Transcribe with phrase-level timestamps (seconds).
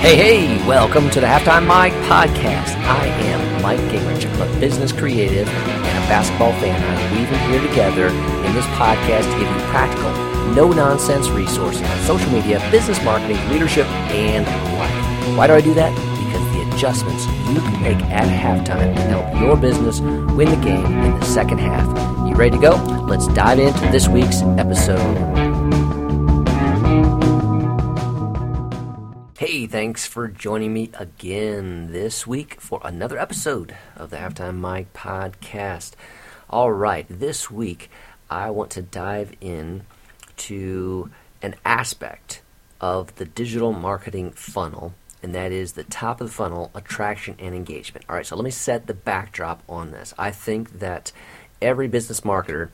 [0.00, 2.74] Hey, hey, welcome to the Halftime Mike podcast.
[2.86, 4.24] I am Mike Gingerich.
[4.32, 6.82] I'm a business creative and a basketball fan.
[6.82, 10.10] I'm weaving here together in this podcast to give you practical,
[10.54, 14.46] no nonsense resources on social media, business marketing, leadership, and
[14.78, 15.36] life.
[15.36, 15.94] Why do I do that?
[16.24, 20.86] Because the adjustments you can make at halftime can help your business win the game
[20.86, 21.86] in the second half.
[22.26, 22.70] You ready to go?
[23.06, 25.39] Let's dive into this week's episode.
[29.40, 34.92] Hey, thanks for joining me again this week for another episode of the Halftime Mike
[34.92, 35.92] podcast.
[36.50, 37.90] All right, this week
[38.28, 39.86] I want to dive in
[40.36, 42.42] to an aspect
[42.82, 47.54] of the digital marketing funnel, and that is the top of the funnel attraction and
[47.54, 48.04] engagement.
[48.10, 50.12] All right, so let me set the backdrop on this.
[50.18, 51.12] I think that
[51.62, 52.68] every business marketer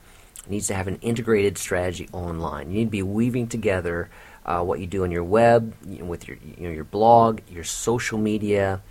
[0.49, 2.71] needs to have an integrated strategy online.
[2.71, 4.09] You need to be weaving together
[4.47, 7.41] uh, what you do on your web, you know, with your you know, your blog,
[7.49, 8.81] your social media,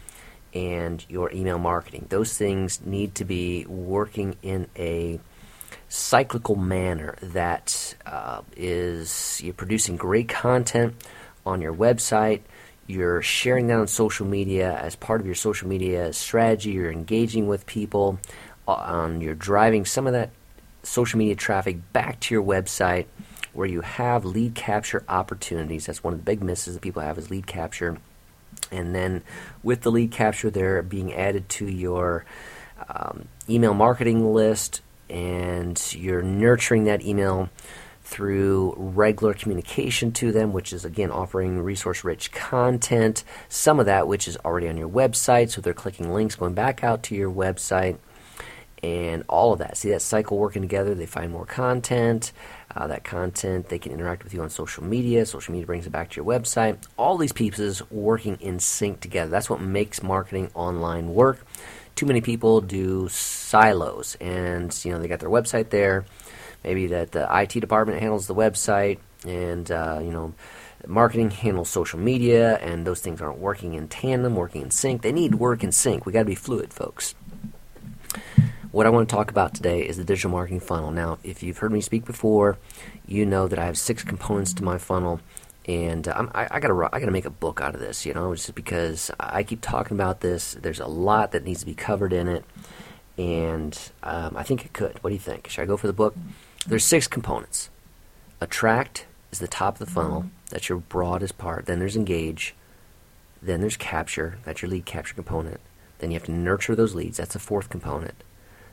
[0.52, 2.06] and your email marketing.
[2.08, 5.18] Those things need to be working in a
[5.88, 10.94] cyclical manner that uh, is you're producing great content
[11.44, 12.40] on your website
[12.88, 17.46] you're sharing that on social media as part of your social media strategy you're engaging
[17.46, 18.18] with people
[18.66, 20.30] uh, you're driving some of that
[20.82, 23.06] social media traffic back to your website
[23.56, 25.86] where you have lead capture opportunities.
[25.86, 27.98] That's one of the big misses that people have is lead capture.
[28.70, 29.22] And then
[29.62, 32.24] with the lead capture, they're being added to your
[32.88, 37.48] um, email marketing list, and you're nurturing that email
[38.02, 43.24] through regular communication to them, which is again offering resource rich content.
[43.48, 46.84] Some of that, which is already on your website, so they're clicking links going back
[46.84, 47.98] out to your website
[48.82, 49.76] and all of that.
[49.76, 50.94] See that cycle working together.
[50.94, 52.32] They find more content.
[52.74, 55.24] Uh, that content, they can interact with you on social media.
[55.24, 56.76] Social media brings it back to your website.
[56.98, 59.30] All these pieces working in sync together.
[59.30, 61.46] That's what makes marketing online work.
[61.94, 66.04] Too many people do silos, and you know they got their website there.
[66.62, 70.34] Maybe that the IT department handles the website, and uh, you know
[70.86, 75.00] marketing handles social media, and those things aren't working in tandem, working in sync.
[75.00, 76.04] They need work in sync.
[76.04, 77.14] We got to be fluid, folks.
[78.76, 80.90] What I want to talk about today is the digital marketing funnel.
[80.90, 82.58] Now, if you've heard me speak before,
[83.06, 85.22] you know that I have six components to my funnel,
[85.64, 88.04] and uh, I, I, gotta I gotta make a book out of this.
[88.04, 90.58] You know, just because I keep talking about this.
[90.60, 92.44] There's a lot that needs to be covered in it,
[93.16, 95.02] and um, I think it could.
[95.02, 95.48] What do you think?
[95.48, 96.14] Should I go for the book?
[96.66, 97.70] There's six components.
[98.42, 100.26] Attract is the top of the funnel.
[100.50, 101.64] That's your broadest part.
[101.64, 102.54] Then there's engage.
[103.40, 104.36] Then there's capture.
[104.44, 105.60] That's your lead capture component.
[105.98, 107.16] Then you have to nurture those leads.
[107.16, 108.22] That's the fourth component.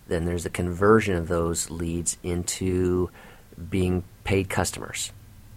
[0.08, 3.10] Then there's the conversion of those leads into
[3.70, 5.12] being paid customers.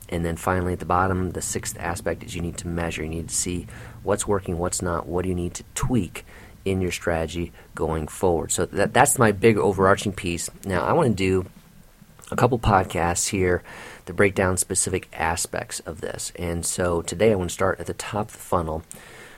[0.09, 3.03] And then finally, at the bottom, the sixth aspect is you need to measure.
[3.03, 3.67] You need to see
[4.03, 6.25] what's working, what's not, what do you need to tweak
[6.65, 8.53] in your strategy going forward.
[8.53, 10.51] So that, that's my big overarching piece.
[10.65, 11.47] Now, I want to do
[12.31, 13.63] a couple podcasts here
[14.07, 16.33] to break down specific aspects of this.
[16.37, 18.83] And so today I want to start at the top of the funnel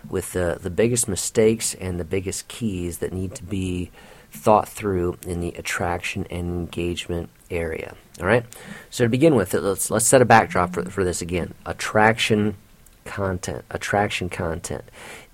[0.08, 3.90] with the, the biggest mistakes and the biggest keys that need to be
[4.30, 7.94] thought through in the attraction and engagement area.
[8.20, 8.44] All right.
[8.90, 11.54] So to begin with, let's let's set a backdrop for for this again.
[11.64, 12.56] Attraction
[13.04, 13.64] content.
[13.70, 14.84] Attraction content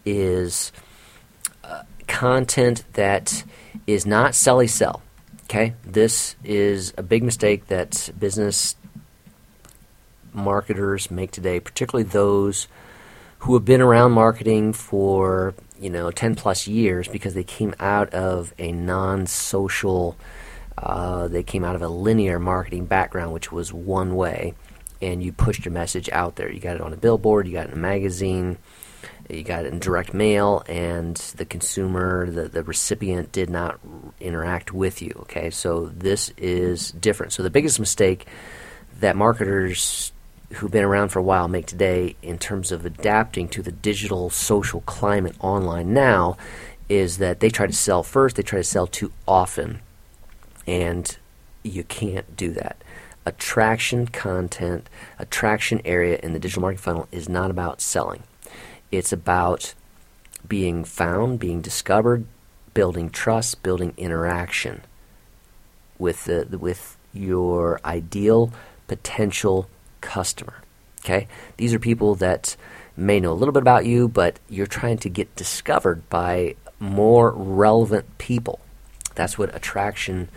[0.05, 0.72] is
[1.62, 3.44] uh, content that
[3.87, 5.03] is not selly sell.
[5.44, 8.76] Okay, this is a big mistake that business
[10.32, 12.66] marketers make today, particularly those
[13.41, 18.12] who have been around marketing for you know 10 plus years because they came out
[18.14, 20.16] of a non-social
[20.76, 24.54] uh, they came out of a linear marketing background which was one way.
[25.02, 26.50] And you pushed your message out there.
[26.50, 28.58] You got it on a billboard you got it in a magazine
[29.28, 33.80] you got it in direct mail and the consumer the, the recipient did not
[34.20, 35.50] interact with you okay?
[35.50, 37.32] So this is different.
[37.32, 38.26] So the biggest mistake
[39.00, 40.12] that marketers
[40.54, 44.30] who've been around for a while make today in terms of adapting to the digital
[44.30, 46.36] social climate online now
[46.88, 49.80] is that they try to sell first, they try to sell too often,
[50.66, 51.16] and
[51.62, 52.76] you can't do that.
[53.26, 58.22] Attraction content, attraction area in the digital marketing funnel is not about selling.
[58.92, 59.74] It's about
[60.46, 62.26] being found, being discovered,
[62.74, 64.82] building trust, building interaction
[65.98, 68.52] with the with your ideal
[68.88, 69.68] potential
[70.04, 70.62] customer.
[71.04, 71.26] Okay?
[71.56, 72.56] These are people that
[72.96, 77.30] may know a little bit about you, but you're trying to get discovered by more
[77.32, 78.60] relevant people.
[79.14, 80.28] That's what attraction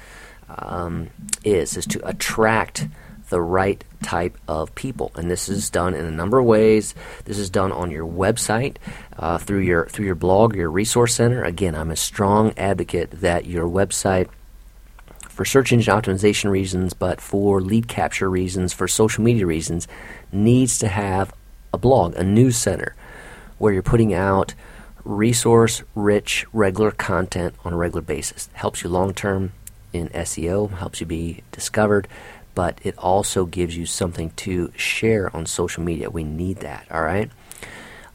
[0.50, 1.10] um,
[1.44, 2.88] is, is to attract
[3.30, 5.12] the right type of people.
[5.16, 6.96] And this is done in a number of ways.
[7.26, 8.78] This is done on your website,
[9.20, 11.44] uh, through your through your blog, your resource center.
[11.44, 14.30] Again, I'm a strong advocate that your website
[15.38, 19.88] for search engine optimization reasons, but for lead capture reasons, for social media reasons,
[20.32, 21.32] needs to have
[21.72, 22.96] a blog, a news center,
[23.60, 24.56] where you're putting out
[25.04, 28.50] resource rich, regular content on a regular basis.
[28.54, 29.52] Helps you long term
[29.94, 32.08] in SEO, helps you be discovered,
[32.56, 36.10] but it also gives you something to share on social media.
[36.10, 37.30] We need that, all right?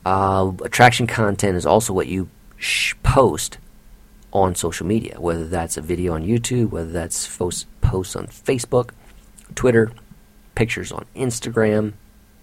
[0.04, 3.58] Uh, attraction content is also what you sh- post
[4.32, 7.66] on social media, whether that's a video on YouTube, whether that's posts
[8.16, 8.90] on Facebook,
[9.54, 9.92] Twitter,
[10.54, 11.92] pictures on Instagram,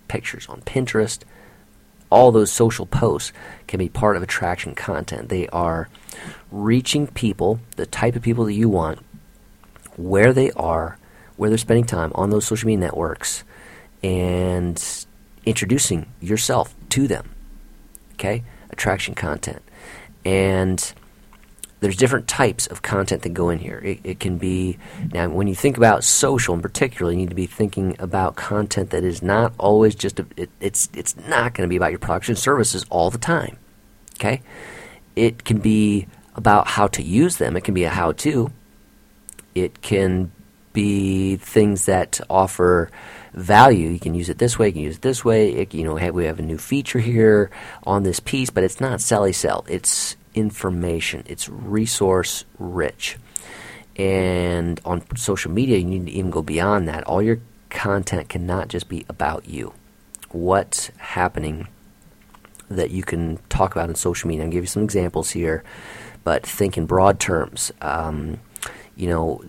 [0.07, 1.19] pictures on Pinterest.
[2.11, 3.31] All those social posts
[3.67, 5.29] can be part of attraction content.
[5.29, 5.89] They are
[6.51, 8.99] reaching people, the type of people that you want,
[9.95, 10.97] where they are,
[11.37, 13.43] where they're spending time on those social media networks,
[14.01, 15.05] and
[15.45, 17.29] introducing yourself to them.
[18.13, 18.43] Okay?
[18.71, 19.61] Attraction content.
[20.25, 20.93] And
[21.79, 23.79] there's different types of content that go in here.
[23.83, 24.77] It, it, can be
[25.13, 28.89] now when you think about social in particular, you need to be thinking about content
[28.89, 31.99] that is not always just a, it, it's it's not going to be about your
[31.99, 33.57] products and services all the time.
[34.15, 34.41] Okay,
[35.15, 37.55] it can be about how to use them.
[37.55, 38.51] It can be a how-to.
[39.55, 40.31] It can
[40.73, 42.89] be things that offer
[43.33, 43.89] value.
[43.89, 44.67] You can use it this way.
[44.67, 45.51] You can use it this way.
[45.51, 47.49] It, you know, hey, we have a new feature here
[47.83, 49.65] on this piece, but it's not sell sell.
[49.67, 51.23] It's information.
[51.27, 53.17] It's resource rich.
[53.95, 57.03] And on social media, you need to even go beyond that.
[57.03, 57.39] All your
[57.69, 59.73] content cannot just be about you.
[60.31, 61.67] What's happening
[62.69, 64.45] that you can talk about in social media?
[64.45, 65.63] I'll give you some examples here,
[66.23, 67.71] but think in broad terms.
[67.81, 68.39] Um,
[68.95, 69.41] you know,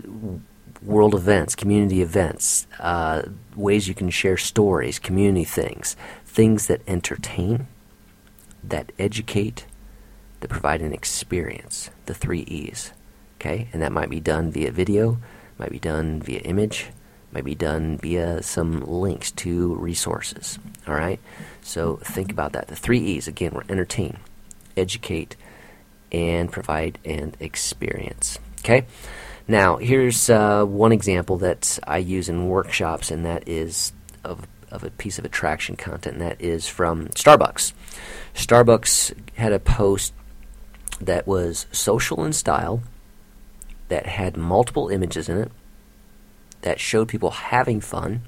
[0.83, 3.23] world events, community events, uh,
[3.55, 7.67] ways you can share stories, community things, things that entertain,
[8.65, 9.67] that educate,
[10.41, 12.93] that provide an experience, the three E's.
[13.41, 15.19] Okay, and that might be done via video,
[15.59, 16.89] might be done via image,
[17.33, 20.59] might be done via some links to resources.
[20.87, 21.21] All right,
[21.63, 22.69] so think about that.
[22.69, 24.19] The three E's again were entertain,
[24.77, 25.37] educate,
[26.13, 28.39] and provide an experience.
[28.61, 28.87] Okay,
[29.49, 34.85] now here's uh, one example that I use in workshops, and that is of of
[34.85, 37.73] a piece of attraction content, and that is from Starbucks.
[38.35, 40.13] Starbucks had a post
[41.01, 42.83] that was social in style,
[43.89, 45.53] that had multiple images in it,
[46.63, 48.23] that showed people having fun,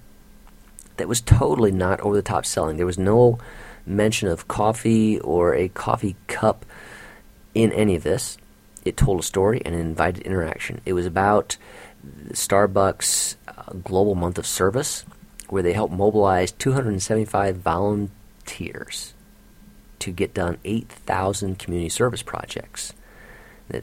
[0.97, 2.77] that was totally not over the top selling.
[2.77, 3.39] There was no
[3.87, 6.65] mention of coffee or a coffee cup
[7.55, 8.39] in any of this.
[8.85, 10.81] It told a story and invited interaction.
[10.85, 11.57] It was about
[12.31, 15.05] Starbucks' uh, Global Month of Service,
[15.49, 19.15] where they helped mobilize 275 volunteers
[20.03, 22.93] to get done 8,000 community service projects.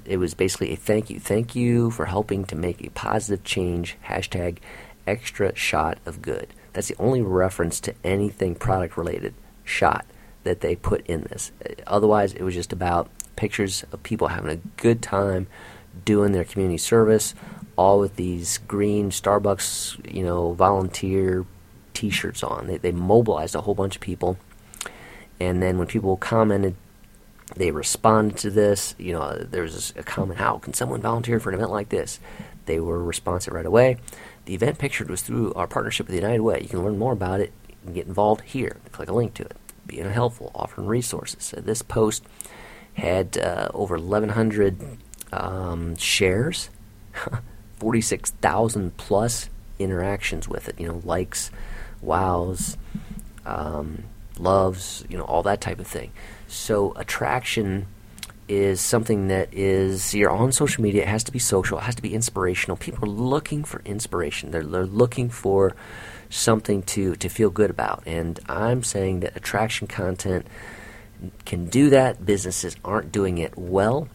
[0.05, 1.17] It was basically a thank you.
[1.17, 3.95] Thank you for helping to make a positive change.
[4.05, 4.57] Hashtag
[5.07, 6.47] extra shot of good.
[6.73, 9.33] That's the only reference to anything product related
[9.63, 10.05] shot
[10.43, 11.53] that they put in this.
[11.87, 15.47] Otherwise, it was just about pictures of people having a good time
[16.03, 17.33] doing their community service,
[17.77, 21.45] all with these green Starbucks, you know, volunteer
[21.93, 22.67] T-shirts on.
[22.67, 24.37] They, they mobilized a whole bunch of people
[25.39, 26.75] and then when people commented,
[27.55, 28.95] they responded to this.
[28.97, 32.19] You know, there was a comment, how can someone volunteer for an event like this?
[32.65, 33.97] They were responsive right away.
[34.45, 36.59] The event pictured was through our partnership with the United Way.
[36.61, 37.51] You can learn more about it
[37.85, 38.77] and get involved here.
[38.91, 39.57] Click a link to it.
[39.87, 41.43] Being helpful, offering resources.
[41.43, 42.23] So this post
[42.93, 44.97] had uh, over 1,100
[45.31, 46.69] um, shares,
[47.79, 50.79] 46,000 plus interactions with it.
[50.79, 51.49] You know, likes,
[52.01, 52.77] wows,
[53.45, 54.03] um,
[54.39, 56.11] loves, you know, all that type of thing.
[56.47, 57.87] So attraction
[58.47, 61.03] is something that is you're on social media.
[61.03, 61.77] It has to be social.
[61.77, 62.77] It has to be inspirational.
[62.77, 64.51] People are looking for inspiration.
[64.51, 65.75] They're, they're looking for
[66.29, 68.03] something to to feel good about.
[68.05, 70.47] And I'm saying that attraction content
[71.45, 72.25] can do that.
[72.25, 74.07] Businesses aren't doing it well,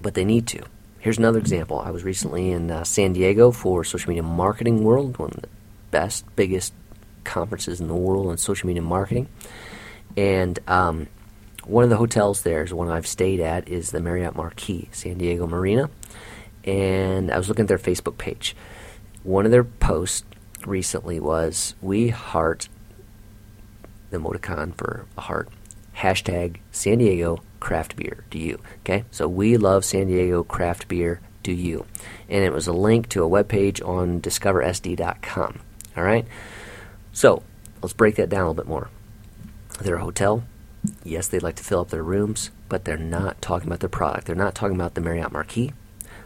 [0.00, 0.62] but they need to.
[1.00, 1.80] Here's another example.
[1.80, 5.48] I was recently in uh, San Diego for Social Media Marketing World, one of the
[5.90, 6.72] best, biggest
[7.24, 9.28] conferences in the world on social media marketing.
[10.16, 11.08] And um,
[11.64, 15.18] one of the hotels there is one I've stayed at is the Marriott Marquis, San
[15.18, 15.90] Diego Marina.
[16.64, 18.56] And I was looking at their Facebook page.
[19.22, 20.24] One of their posts
[20.66, 22.68] recently was We heart
[24.10, 25.48] the emoticon for a heart.
[25.96, 28.24] Hashtag San Diego craft beer.
[28.30, 28.60] Do you?
[28.80, 31.20] Okay, so we love San Diego craft beer.
[31.42, 31.86] Do you?
[32.28, 35.60] And it was a link to a webpage on discoversd.com.
[35.96, 36.26] All right?
[37.12, 37.42] So,
[37.82, 38.88] let's break that down a little bit more.
[39.80, 40.44] They're a hotel.
[41.04, 44.26] Yes, they'd like to fill up their rooms, but they're not talking about their product.
[44.26, 45.72] They're not talking about the Marriott Marquis.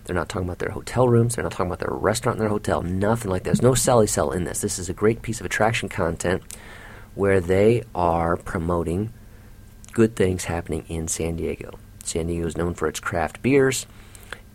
[0.05, 1.35] They're not talking about their hotel rooms.
[1.35, 2.81] They're not talking about their restaurant in their hotel.
[2.83, 3.51] Nothing like that.
[3.51, 4.61] There's no Sally Sell in this.
[4.61, 6.43] This is a great piece of attraction content
[7.15, 9.13] where they are promoting
[9.93, 11.79] good things happening in San Diego.
[12.05, 13.87] San Diego is known for its craft beers,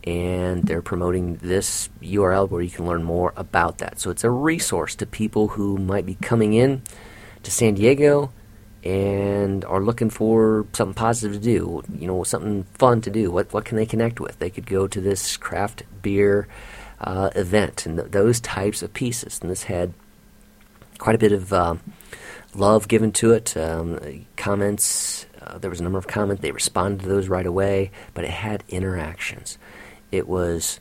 [0.04, 4.00] and they're promoting this URL where you can learn more about that.
[4.00, 6.82] So it's a resource to people who might be coming in
[7.44, 8.32] to San Diego
[8.84, 13.30] and are looking for something positive to do, you know, something fun to do.
[13.30, 14.40] What what can they connect with?
[14.40, 16.48] They could go to this craft beer
[17.00, 19.40] uh, event and th- those types of pieces.
[19.42, 19.94] And this had
[20.98, 21.76] quite a bit of uh,
[22.56, 23.56] love given to it.
[23.56, 25.28] Um, comments.
[25.40, 26.42] Uh, there was a number of comments.
[26.42, 29.58] They responded to those right away, but it had interactions.
[30.12, 30.80] It was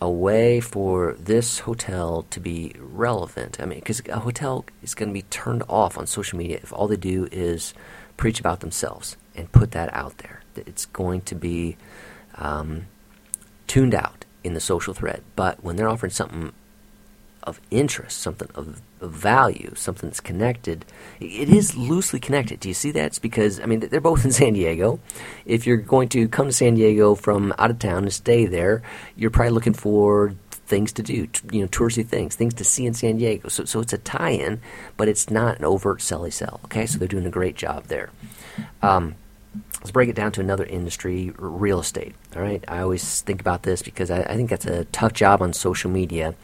[0.00, 3.58] a way for this hotel to be relevant.
[3.60, 6.72] I mean, because a hotel is going to be turned off on social media if
[6.72, 7.72] all they do is
[8.16, 10.42] preach about themselves and put that out there.
[10.56, 11.76] It's going to be
[12.36, 12.86] um,
[13.66, 15.22] tuned out in the social thread.
[15.36, 16.52] But when they're offering something
[17.44, 20.84] of interest, something of, of, value, something that's connected.
[21.20, 22.60] It is loosely connected.
[22.60, 23.06] Do you see that?
[23.06, 24.98] It's because, I mean, they're both in San Diego.
[25.44, 28.82] If you're going to come to San Diego from out of town and stay there,
[29.14, 32.94] you're probably looking for things to do, you know, touristy things, things to see in
[32.94, 33.48] San Diego.
[33.48, 34.60] So, so it's a tie-in,
[34.96, 36.60] but it's not an overt selly sell.
[36.64, 38.10] Okay, so they're doing a great job there.
[38.80, 39.16] Um,
[39.80, 42.14] let's break it down to another industry, real estate.
[42.34, 45.42] All right, I always think about this because I, I think that's a tough job
[45.42, 46.34] on social media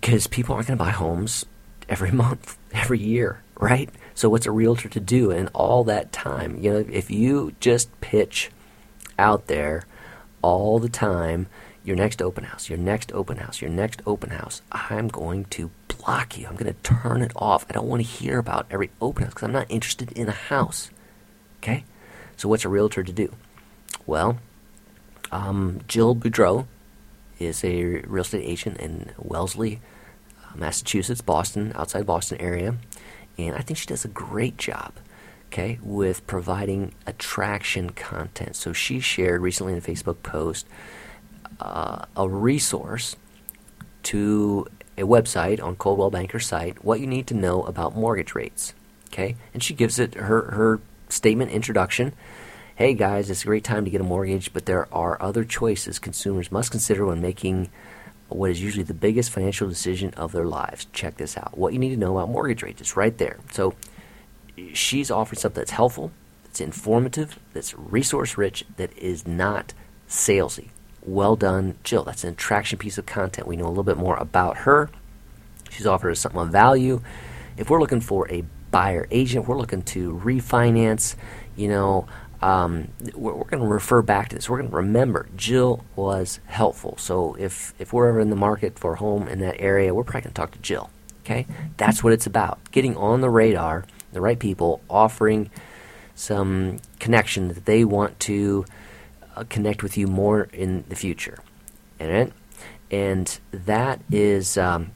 [0.00, 1.44] because people aren't going to buy homes
[1.88, 3.90] every month, every year, right?
[4.14, 6.58] So what's a realtor to do in all that time?
[6.58, 8.50] You know, if you just pitch
[9.18, 9.84] out there
[10.42, 11.46] all the time,
[11.84, 15.70] your next open house, your next open house, your next open house, I'm going to
[15.86, 16.46] block you.
[16.46, 17.64] I'm going to turn it off.
[17.68, 20.32] I don't want to hear about every open house because I'm not interested in a
[20.32, 20.90] house.
[21.62, 21.84] Okay?
[22.36, 23.34] So what's a realtor to do?
[24.06, 24.38] Well,
[25.32, 26.66] um, Jill Boudreau
[27.38, 29.80] is a real estate agent in Wellesley,
[30.44, 32.76] uh, Massachusetts, Boston, outside Boston area,
[33.36, 34.94] and I think she does a great job.
[35.50, 38.54] Okay, with providing attraction content.
[38.54, 40.66] So she shared recently in a Facebook post
[41.58, 43.16] uh, a resource
[44.04, 44.66] to
[44.98, 48.74] a website on Coldwell Banker site what you need to know about mortgage rates.
[49.10, 52.12] Okay, and she gives it her her statement introduction
[52.78, 55.98] hey guys, it's a great time to get a mortgage, but there are other choices
[55.98, 57.68] consumers must consider when making
[58.28, 60.86] what is usually the biggest financial decision of their lives.
[60.92, 61.58] Check this out.
[61.58, 63.38] What you need to know about mortgage rates is right there.
[63.50, 63.74] So
[64.74, 66.12] she's offering something that's helpful,
[66.44, 69.74] that's informative, that's resource rich, that is not
[70.08, 70.68] salesy.
[71.02, 72.04] Well done, Jill.
[72.04, 73.48] That's an attraction piece of content.
[73.48, 74.88] We know a little bit more about her.
[75.68, 77.02] She's offered us something of value.
[77.56, 81.16] If we're looking for a buyer agent, we're looking to refinance,
[81.56, 82.06] you know,
[82.40, 84.48] um, we're, we're going to refer back to this.
[84.48, 86.96] We're going to remember Jill was helpful.
[86.98, 90.04] So if if we're ever in the market for a home in that area, we're
[90.04, 90.90] probably going to talk to Jill.
[91.24, 92.58] Okay, that's what it's about.
[92.70, 95.50] Getting on the radar, the right people, offering
[96.14, 98.64] some connection that they want to
[99.36, 101.38] uh, connect with you more in the future.
[102.00, 102.32] And
[102.90, 104.92] and that is um,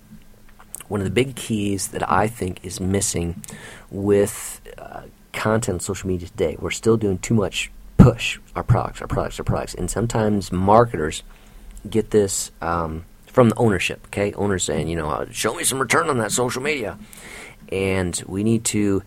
[0.89, 3.43] one of the big keys that I think is missing
[3.91, 6.57] with uh, content on social media today.
[6.59, 11.23] We're still doing too much push our products, our products, our products, and sometimes marketers
[11.89, 14.07] get this um, from the ownership.
[14.07, 16.99] Okay, owners saying, you know, uh, show me some return on that social media,
[17.71, 19.03] and we need to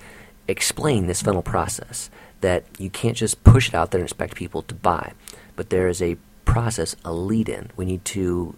[0.48, 2.10] explain this funnel process
[2.42, 5.14] that you can't just push it out there and expect people to buy,
[5.56, 7.72] but there is a process, a lead in.
[7.76, 8.56] We need to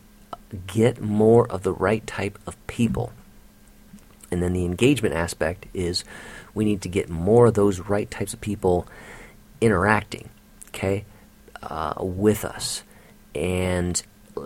[0.68, 3.12] get more of the right type of people.
[4.30, 6.04] And then the engagement aspect is
[6.58, 8.88] we need to get more of those right types of people
[9.62, 10.30] interacting,
[10.70, 11.06] okay,
[11.62, 12.84] uh, with us.
[13.34, 14.02] And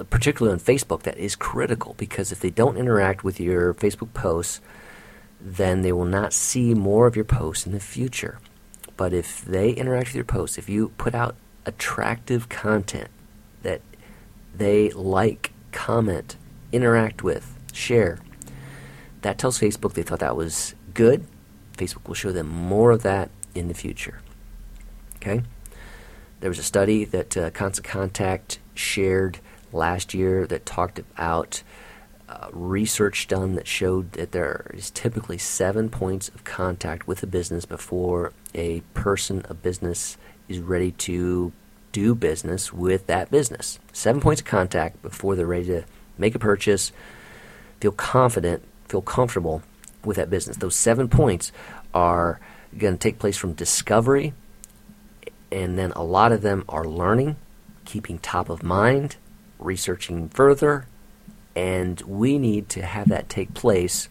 [0.10, 4.62] particularly on Facebook, that is critical because if they don't interact with your Facebook posts,
[5.40, 8.40] then they will not see more of your posts in the future.
[8.98, 13.08] But if they interact with your posts, if you put out attractive content
[13.64, 13.82] that
[14.56, 16.36] they like, comment,
[16.72, 18.20] interact with, share,
[19.22, 21.26] that tells Facebook they thought that was good
[21.78, 24.22] Facebook will show them more of that in the future.
[25.18, 25.44] Okay?
[26.40, 29.40] There was a study that uh, Constant Contact shared
[29.72, 31.64] last year that talked about
[32.28, 37.28] uh, research done that showed that there is typically seven points of contact with a
[37.28, 41.52] business before a person, a business, is ready to
[41.92, 43.80] do business with that business.
[43.94, 45.84] Seven points of contact before they're ready to
[46.18, 46.92] make a purchase,
[47.80, 49.62] feel confident, feel comfortable
[50.04, 50.58] with that business.
[50.58, 51.52] Those seven points
[51.94, 52.40] are
[52.78, 54.34] going to take place from discovery,
[55.52, 57.36] and then a lot of them are learning,
[57.86, 59.18] keeping top of mind,
[59.60, 60.86] researching further,
[61.56, 64.08] and we need to have that take place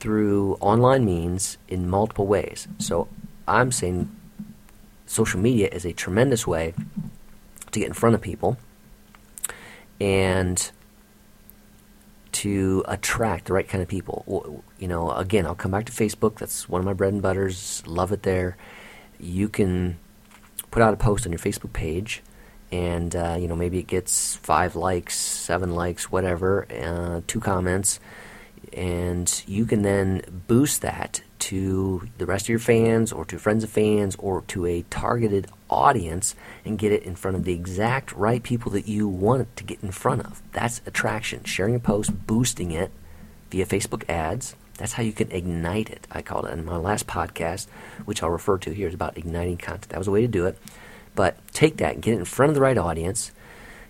[0.00, 2.68] through online means in multiple ways.
[2.78, 3.08] So
[3.46, 4.10] I'm saying
[5.06, 6.74] social media is a tremendous way
[7.70, 8.56] to get in front of people
[10.00, 10.70] and
[12.38, 14.62] to attract the right kind of people.
[14.78, 16.38] You know, again, I'll come back to Facebook.
[16.38, 17.82] That's one of my bread and butters.
[17.84, 18.56] Love it there.
[19.18, 19.98] You can
[20.70, 22.22] put out a post on your Facebook page,
[22.70, 27.98] and uh, you know maybe it gets five likes, seven likes, whatever, uh, two comments,
[28.72, 33.64] and you can then boost that to the rest of your fans or to friends
[33.64, 36.34] of fans or to a targeted audience
[36.64, 39.82] and get it in front of the exact right people that you want to get
[39.82, 40.42] in front of.
[40.52, 41.44] That's attraction.
[41.44, 42.90] Sharing a post, boosting it
[43.50, 44.56] via Facebook ads.
[44.76, 46.06] That's how you can ignite it.
[46.10, 47.66] I called it in my last podcast,
[48.04, 49.88] which I'll refer to here, is about igniting content.
[49.90, 50.58] That was a way to do it.
[51.14, 53.32] But take that and get it in front of the right audience.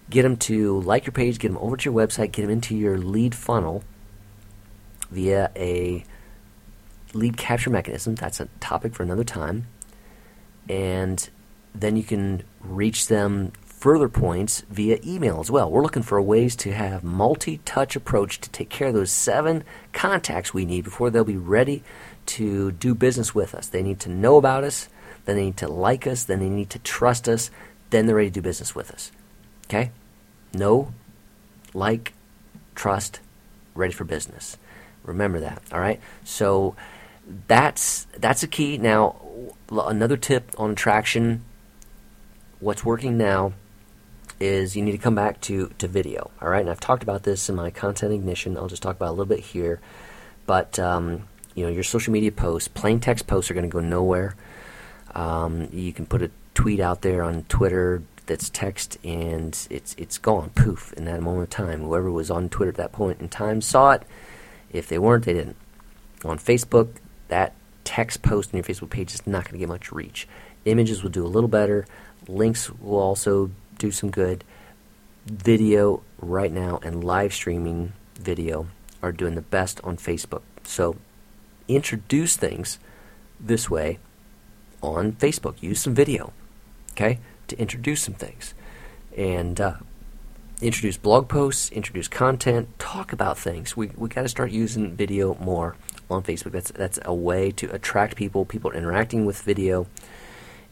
[0.08, 2.74] Get them to like your page, get them over to your website, get them into
[2.74, 3.84] your lead funnel
[5.10, 6.04] via a
[7.14, 8.14] lead capture mechanism.
[8.14, 9.66] That's a topic for another time.
[10.68, 11.28] And
[11.74, 15.70] then you can reach them further points via email as well.
[15.70, 19.62] We're looking for ways to have multi-touch approach to take care of those seven
[19.92, 21.84] contacts we need before they'll be ready
[22.26, 23.68] to do business with us.
[23.68, 24.88] They need to know about us,
[25.24, 27.50] then they need to like us, then they need to trust us,
[27.90, 29.12] then they're ready to do business with us.
[29.66, 29.92] Okay?
[30.52, 30.92] Know,
[31.72, 32.14] like,
[32.74, 33.20] trust,
[33.74, 34.58] ready for business.
[35.08, 36.00] Remember that, all right?
[36.24, 36.76] So
[37.46, 38.78] that's that's a key.
[38.78, 39.16] Now,
[39.70, 41.44] another tip on attraction.
[42.60, 43.52] What's working now
[44.40, 46.30] is you need to come back to to video.
[46.40, 48.56] All right, and I've talked about this in my content ignition.
[48.56, 49.80] I'll just talk about a little bit here,
[50.46, 53.80] but um, you know your social media posts, plain text posts, are going to go
[53.80, 54.36] nowhere.
[55.14, 60.18] Um, you can put a tweet out there on Twitter that's text, and it's it's
[60.18, 61.82] gone, poof, in that moment of time.
[61.82, 64.02] Whoever was on Twitter at that point in time saw it.
[64.72, 65.56] If they weren't, they didn't.
[66.24, 66.96] On Facebook,
[67.28, 67.54] that
[67.84, 70.28] text post on your Facebook page is not going to get much reach.
[70.64, 71.86] Images will do a little better.
[72.26, 74.44] Links will also do some good.
[75.26, 78.66] Video right now and live streaming video
[79.02, 80.42] are doing the best on Facebook.
[80.64, 80.96] So
[81.68, 82.78] introduce things
[83.38, 83.98] this way
[84.82, 85.62] on Facebook.
[85.62, 86.32] Use some video,
[86.92, 88.54] okay, to introduce some things.
[89.16, 89.74] And uh,
[90.60, 93.76] introduce blog posts, introduce content, talk about things.
[93.76, 95.76] We we got to start using video more
[96.10, 96.52] on Facebook.
[96.52, 98.44] That's that's a way to attract people.
[98.44, 99.86] People are interacting with video,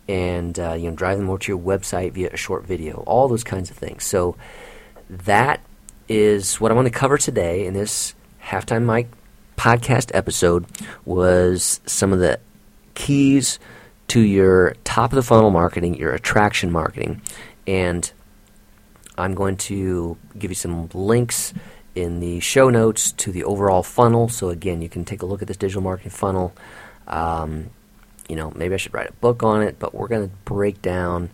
[0.09, 3.05] and uh, you know, drive them more to your website via a short video.
[3.07, 4.05] All those kinds of things.
[4.05, 4.37] So
[5.09, 5.61] that
[6.09, 9.09] is what I want to cover today in this halftime Mike
[9.57, 10.66] podcast episode.
[11.05, 12.40] Was some of the
[12.94, 13.59] keys
[14.09, 17.20] to your top of the funnel marketing, your attraction marketing,
[17.66, 18.12] and
[19.18, 21.55] I'm going to give you some links
[21.94, 24.29] in the show notes to the overall funnel.
[24.29, 26.52] So again, you can take a look at this digital marketing funnel.
[27.09, 27.70] Um,
[28.29, 30.83] you know, maybe I should write a book on it, but we're going to break
[30.83, 31.31] down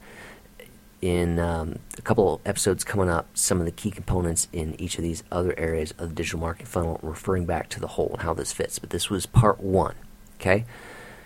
[1.00, 5.02] in um, a couple episodes coming up some of the key components in each of
[5.02, 8.32] these other areas of the digital marketing funnel, referring back to the whole and how
[8.32, 8.78] this fits.
[8.78, 9.96] But this was part one.
[10.40, 10.64] Okay,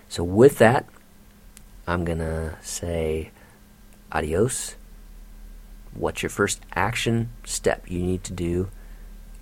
[0.09, 0.87] so with that,
[1.87, 3.31] I'm going to say
[4.11, 4.77] adios
[5.99, 8.69] what's your first action step you need to do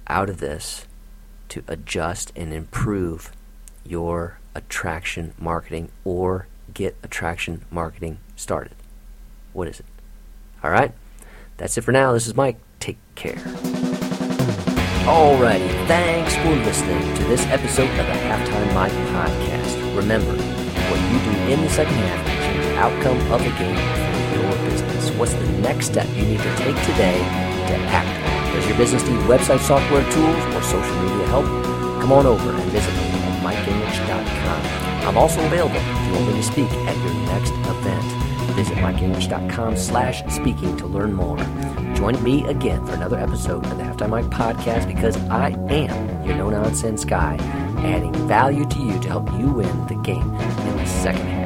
[0.06, 0.86] out of this
[1.48, 3.32] to adjust and improve
[3.84, 8.74] your attraction marketing or get attraction marketing started?
[9.52, 9.86] What is it?
[10.62, 10.92] All right,
[11.56, 12.12] that's it for now.
[12.12, 12.58] This is Mike.
[12.80, 13.36] Take care.
[15.04, 19.96] Alrighty, thanks for listening to this episode of the Halftime Mike podcast.
[19.96, 24.03] Remember, what you do in the second half is the outcome of the game
[24.34, 25.10] your business?
[25.12, 27.18] What's the next step you need to take today
[27.68, 28.54] to act?
[28.54, 31.46] Does your business need website software tools or social media help?
[32.00, 35.08] Come on over and visit me at mikegingerich.com.
[35.08, 38.24] I'm also available if you want me to speak at your next event.
[38.54, 41.38] Visit mikegingerich.com slash speaking to learn more.
[41.94, 46.36] Join me again for another episode of the Halftime Mike podcast because I am your
[46.36, 47.36] no-nonsense guy,
[47.78, 51.43] adding value to you to help you win the game in the second half.